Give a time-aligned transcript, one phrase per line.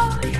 [0.00, 0.39] fuck.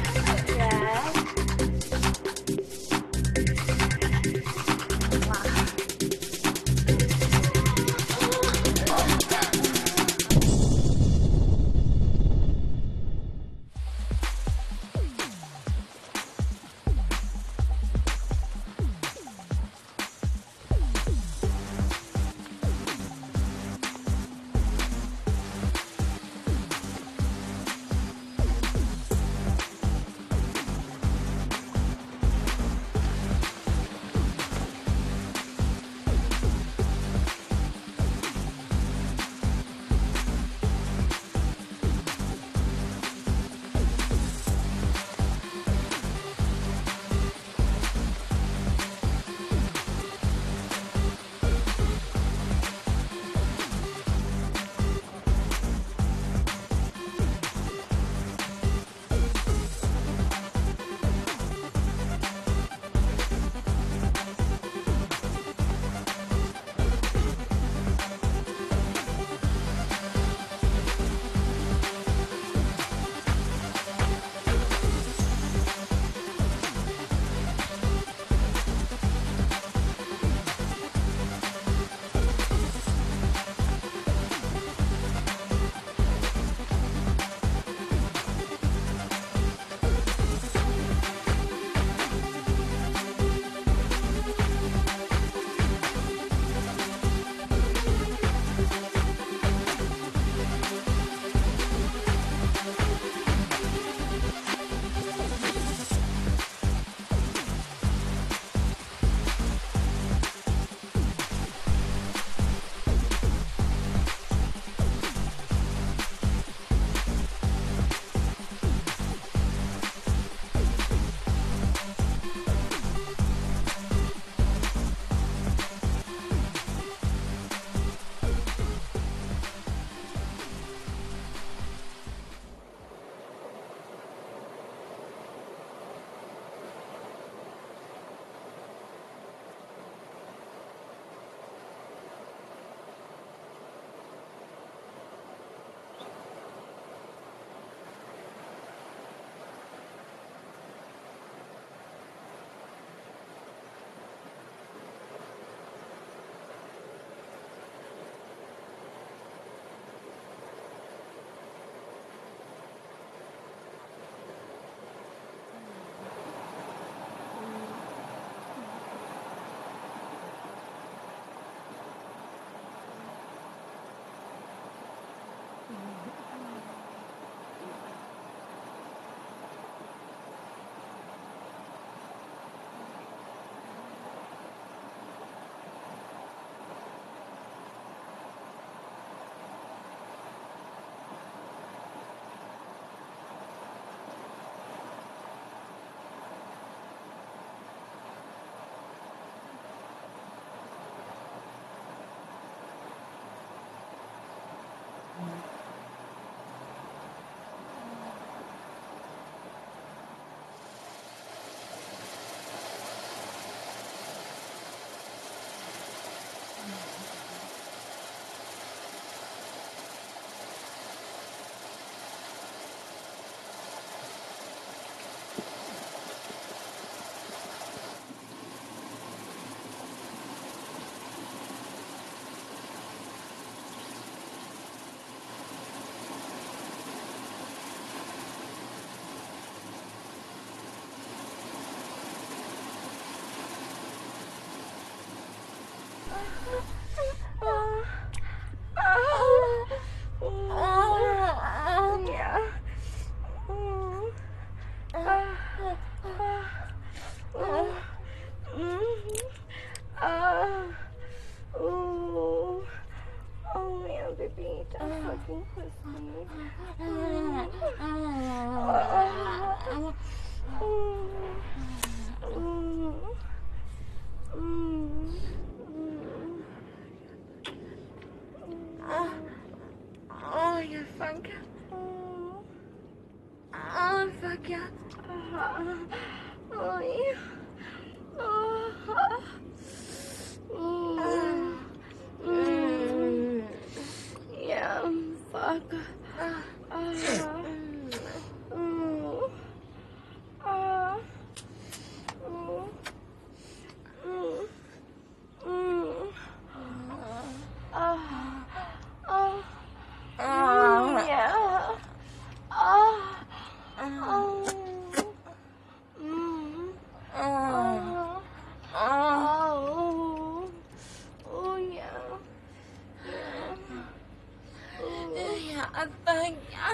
[325.73, 326.69] abangnya.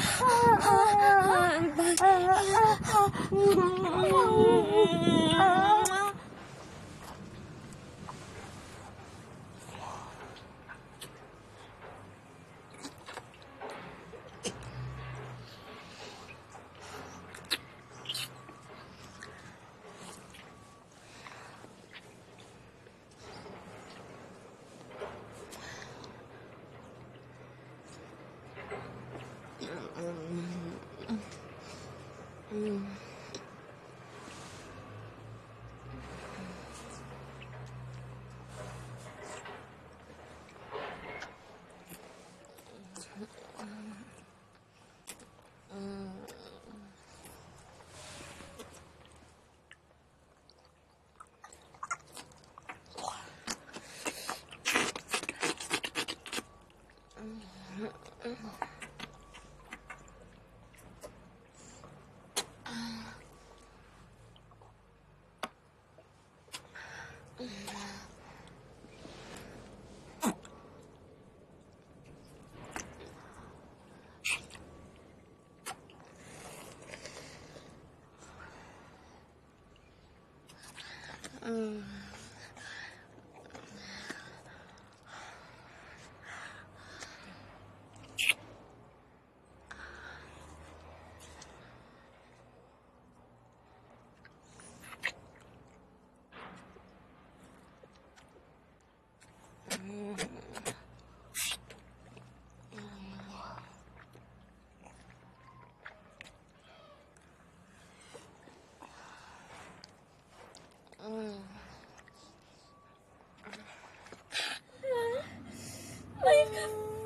[5.31, 5.77] Yeah.
[81.41, 82.00] 嗯。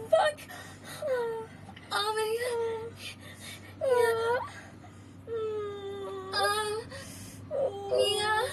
[0.09, 0.39] Fuck.
[1.91, 2.91] Oh my god.
[3.81, 4.39] Yeah.
[6.39, 6.71] Um,
[7.99, 8.43] yeah.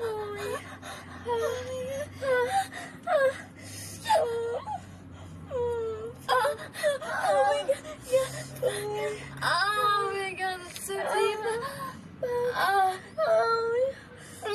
[0.00, 0.58] Oh my
[1.26, 1.78] Oh my
[7.68, 7.80] god.
[8.10, 9.10] Yeah.
[9.42, 11.38] Oh my god, that's so deep.
[12.22, 13.92] Oh, oh,
[14.46, 14.54] Oh